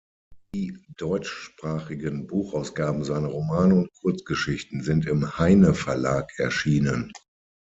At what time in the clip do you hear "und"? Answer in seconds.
3.75-3.93